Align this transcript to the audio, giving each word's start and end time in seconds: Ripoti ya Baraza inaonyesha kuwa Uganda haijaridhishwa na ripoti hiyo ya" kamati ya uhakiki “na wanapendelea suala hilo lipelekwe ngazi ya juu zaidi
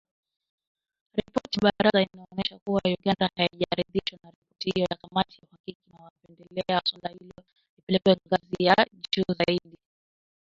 Ripoti 1.17 1.55
ya 1.57 1.61
Baraza 1.63 2.01
inaonyesha 2.13 2.59
kuwa 2.59 2.81
Uganda 2.85 3.29
haijaridhishwa 3.35 4.19
na 4.23 4.29
ripoti 4.29 4.71
hiyo 4.73 4.87
ya" 4.91 4.97
kamati 5.01 5.37
ya 5.37 5.43
uhakiki 5.47 5.81
“na 5.91 5.97
wanapendelea 5.97 6.81
suala 6.85 7.09
hilo 7.09 7.33
lipelekwe 7.77 8.17
ngazi 8.29 8.55
ya 8.63 8.87
juu 9.11 9.33
zaidi 9.37 9.77